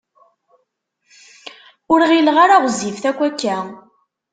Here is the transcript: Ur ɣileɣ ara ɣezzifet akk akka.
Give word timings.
Ur 1.91 2.01
ɣileɣ 2.09 2.37
ara 2.43 2.61
ɣezzifet 2.63 3.05
akk 3.09 3.19
akka. 3.27 3.57